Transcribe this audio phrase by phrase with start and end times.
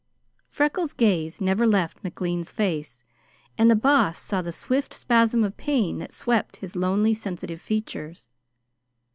[0.49, 3.03] Freckles' gaze never left McLean's face,
[3.55, 8.27] and the Boss saw the swift spasm of pain that swept his lonely, sensitive features.